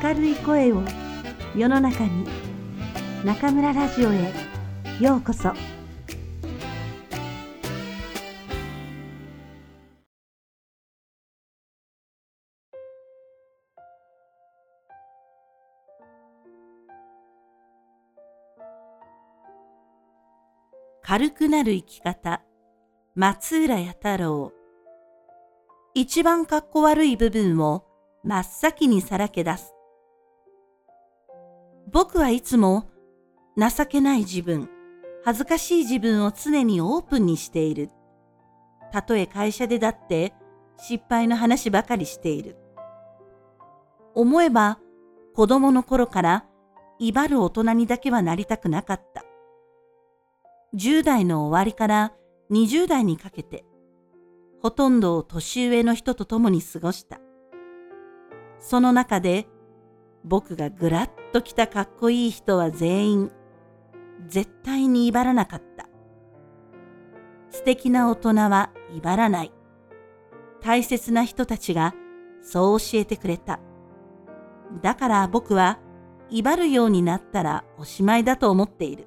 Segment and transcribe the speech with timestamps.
[0.00, 0.82] 明るい声を
[1.54, 2.26] 世の中に
[3.26, 4.32] 中村ラジオへ
[4.98, 5.52] ようこそ。
[21.02, 22.40] 軽くなる生き方。
[23.14, 24.54] 松浦弥太郎。
[25.92, 27.84] 一番かっこ悪い部分を
[28.24, 29.74] 真っ先にさらけ出す。
[31.92, 32.88] 僕はいつも
[33.58, 34.70] 情けない自分、
[35.24, 37.90] 恥ずかしい自分を常にオープンにしている。
[38.90, 40.32] たとえ会社でだって
[40.78, 42.56] 失敗の話ばかりしている。
[44.14, 44.78] 思えば
[45.34, 46.44] 子供の頃から
[46.98, 49.22] 威張る大人にだけはなりたくなかった。
[50.74, 52.14] 10代の終わりから
[52.50, 53.66] 20代にかけて
[54.62, 57.20] ほとんどを年上の人と共に過ごした。
[58.58, 59.46] その中で
[60.24, 63.32] 僕がぐらっと来たかっこいい人は全員
[64.28, 65.88] 絶対に威張らなかった。
[67.50, 69.52] 素敵な大人は威張らない。
[70.60, 71.94] 大切な人たちが
[72.40, 73.60] そう教えてくれた。
[74.82, 75.78] だから僕は
[76.30, 79.06] 威張るようになったらおしまいだと思っている。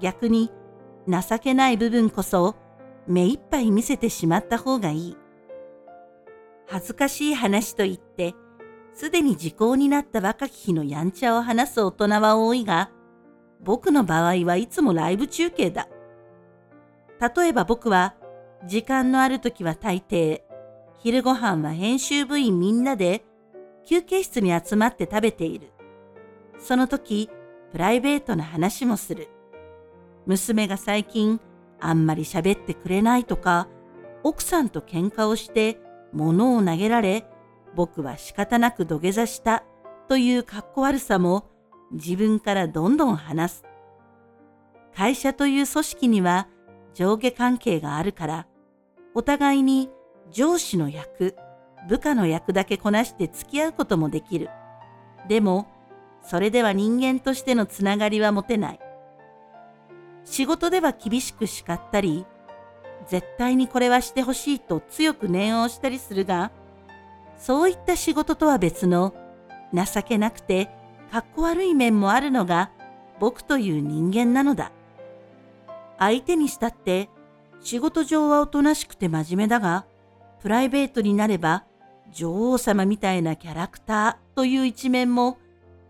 [0.00, 0.50] 逆に
[1.08, 2.54] 情けない部分こそ
[3.06, 5.16] 目いっぱい見せてしまった方がいい。
[6.68, 8.34] 恥ずかしい話と言って、
[8.94, 12.90] すでに時効になった若き日のやんちゃを話す大人は多いが、
[13.60, 15.88] 僕の場合はいつもライブ中継だ。
[17.20, 18.14] 例えば僕は、
[18.66, 20.42] 時間のある時は大抵、
[20.98, 23.24] 昼ご飯は編集部員みんなで
[23.86, 25.72] 休憩室に集まって食べている。
[26.58, 27.30] その時、
[27.72, 29.28] プライベートな話もする。
[30.26, 31.40] 娘が最近
[31.80, 33.68] あんまり喋ってくれないとか、
[34.22, 35.80] 奥さんと喧嘩をして
[36.12, 37.24] 物を投げられ、
[37.74, 39.64] 僕は仕方なく土下座した
[40.08, 41.44] というかっこ悪さも
[41.92, 43.64] 自分からどんどん話す。
[44.94, 46.48] 会社という組織には
[46.94, 48.46] 上下関係があるから、
[49.14, 49.90] お互いに
[50.30, 51.36] 上司の役、
[51.88, 54.50] 部下の役だけこなして付き合うこともできる。
[55.28, 55.68] でも、
[56.22, 58.80] それでは人間としてのつながりは持てない。
[60.24, 62.26] 仕事では厳しく叱ったり、
[63.06, 66.52] 絶対にこれはしてほしいと強く念を押したりするが、
[67.40, 69.14] そういった仕事とは別の
[69.72, 70.68] 情けなくて
[71.10, 72.70] かっこ悪い面もあるのが
[73.18, 74.70] 僕という人間なのだ。
[75.98, 77.08] 相手にしたって
[77.60, 79.86] 仕事上はおとなしくて真面目だが、
[80.40, 81.64] プライベートになれば
[82.12, 85.38] 女王様みたいなキャラクターという一面も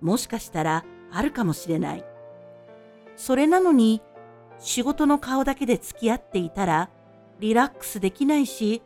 [0.00, 2.04] もしかしたらあるかもしれない。
[3.16, 4.02] それなのに
[4.58, 6.90] 仕事の顔だけで付き合っていたら
[7.40, 8.82] リラックスできないし、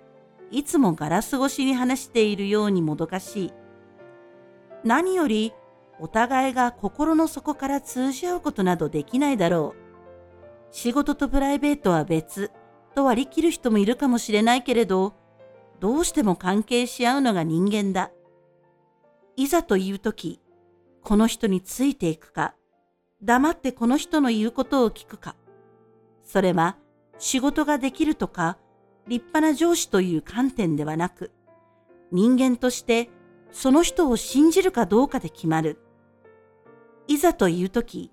[0.51, 3.53] いつもガラス越しに話しているようにもどかしい。
[4.85, 5.53] 何より
[6.01, 9.81] お互いが心の底から通じ合うことなどできないだろう。
[10.73, 12.51] 仕事とプライベートは別
[12.95, 15.15] と割り切る人もいるかもしれないけれど、
[15.79, 18.11] どうしても関係し合うのが人間だ。
[19.37, 20.41] いざという時、
[21.03, 22.55] この人についていくか、
[23.23, 25.37] 黙ってこの人の言うことを聞くか。
[26.25, 26.77] それは
[27.19, 28.59] 仕事ができるとか
[29.11, 31.33] 立派な上司という観点ではなく、
[32.13, 33.11] 人間として
[33.51, 35.81] その人を信じるかどうかで決まる。
[37.09, 38.13] いざという時、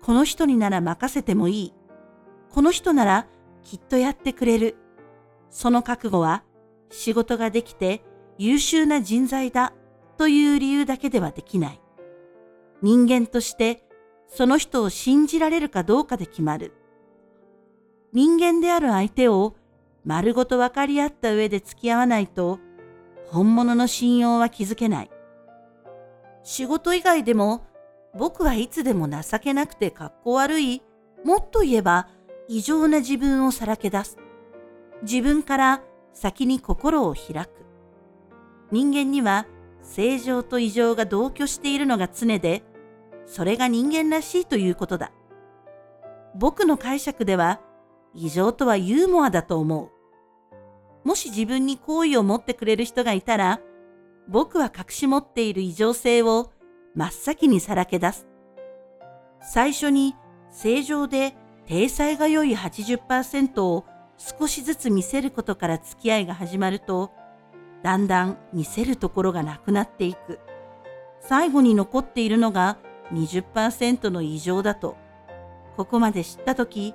[0.00, 1.74] この人になら任せてもいい。
[2.50, 3.26] この人なら
[3.64, 4.76] きっとやってくれる。
[5.50, 6.44] その覚悟は
[6.88, 8.04] 仕事ができて
[8.38, 9.72] 優秀な人材だ
[10.18, 11.80] という理由だけではできない。
[12.80, 13.82] 人間として
[14.28, 16.74] その人を信じられるかどうかで決まる。
[18.12, 19.56] 人間である相手を
[20.08, 22.58] 丸ごと分かり合った上で付き合わないと
[23.26, 25.10] 本物の信用は築けない。
[26.42, 27.66] 仕事以外でも
[28.14, 30.82] 僕はいつでも情けなくて格好悪い、
[31.26, 32.08] もっと言えば
[32.48, 34.16] 異常な自分をさらけ出す。
[35.02, 35.82] 自分から
[36.14, 37.50] 先に心を開く。
[38.70, 39.46] 人間には
[39.82, 42.62] 正常と異常が同居しているのが常で、
[43.26, 45.12] それが人間らしいということだ。
[46.34, 47.60] 僕の解釈では、
[48.14, 49.97] 異常とはユーモアだと思う。
[51.08, 53.60] もし自分に好意を持ってくれる人がいたら、
[54.28, 56.52] 僕は隠し持っている異常性を
[56.94, 58.28] 真っ先にさらけ出す。
[59.40, 60.16] 最初に
[60.50, 61.34] 正常で
[61.66, 63.86] 体裁が良い80%を
[64.18, 67.10] 少しずつ見せることから付き合いが始まると、
[67.82, 70.38] だんだん見せるところがなくなっていく。
[71.20, 72.76] 最後に残っているのが
[73.14, 74.98] 20%の異常だと、
[75.74, 76.94] ここまで知ったとき、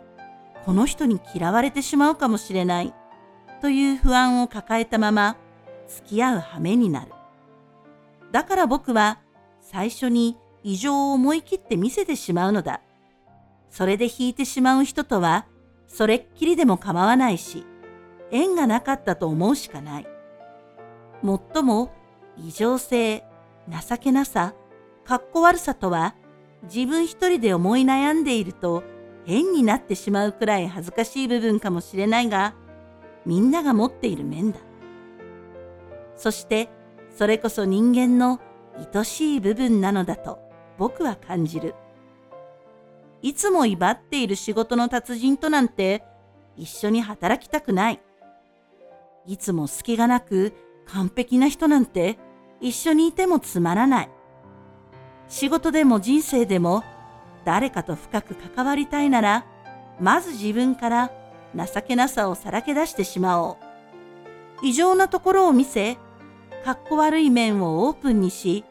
[0.68, 2.94] この人に嫌われてしまうかもしれない
[3.64, 5.38] という不安を抱えたまま
[5.88, 7.14] 付き合う羽目になる。
[8.34, 9.22] だから僕は
[9.62, 12.82] 最初に異常を思い切って見せてしまうのだ。
[13.70, 15.46] それで引いてしまう人とは、
[15.88, 17.66] それっきりでも構わないし、
[18.32, 20.08] 縁がなかったと思うしかない。
[21.22, 21.94] もっとも、
[22.38, 23.24] 異常性、
[23.70, 24.56] 情けなさ、
[25.06, 26.16] かっこ悪さとは、
[26.64, 28.84] 自分一人で思い悩んでいると
[29.26, 32.56] 変になってしまうくらい恥ずかしい部分かもしれないが、
[33.26, 34.60] みんなが持っている面だ。
[36.16, 36.70] そして、
[37.16, 38.40] それこそ人間の
[38.94, 40.40] 愛しい部分なのだと
[40.78, 41.76] 僕は感じる。
[43.22, 46.04] いつも威張っている仕事の達人となんて
[46.58, 48.02] 一緒に働きたくない。
[49.26, 50.54] いつも隙がなく
[50.86, 52.18] 完璧な人なんて
[52.60, 54.10] 一緒にいてもつまらない。
[55.30, 56.84] 仕事でも人生でも
[57.46, 59.46] 誰かと深く関わりたいなら、
[60.00, 61.12] まず自分から
[61.56, 63.58] 情けなさをさらけ出してしまおう。
[64.64, 65.98] 異常なところを見せ、
[66.64, 68.64] かっこ悪い面をオープンにし、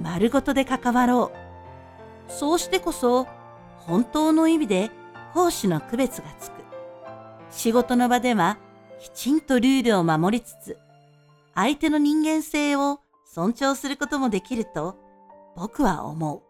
[0.00, 1.32] 丸ごとで関わろ
[2.28, 2.32] う。
[2.32, 3.26] そうしてこそ、
[3.78, 4.90] 本当の意味で
[5.32, 6.54] 奉仕の区別がつく。
[7.50, 8.58] 仕事の場では、
[9.00, 10.78] きちんとルールを守りつつ、
[11.54, 14.96] 相手の人間性を尊重することもできると
[15.56, 16.49] 僕は思う。